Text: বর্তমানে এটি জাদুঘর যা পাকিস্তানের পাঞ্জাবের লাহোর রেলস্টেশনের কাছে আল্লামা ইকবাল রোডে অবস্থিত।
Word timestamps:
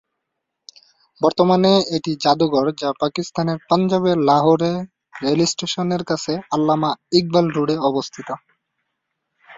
বর্তমানে 1.21 1.71
এটি 1.97 2.11
জাদুঘর 2.23 2.65
যা 2.81 2.89
পাকিস্তানের 3.01 3.57
পাঞ্জাবের 3.69 4.17
লাহোর 4.29 4.61
রেলস্টেশনের 5.23 6.01
কাছে 6.09 6.33
আল্লামা 6.55 6.89
ইকবাল 7.19 7.45
রোডে 7.49 7.75
অবস্থিত। 7.89 8.29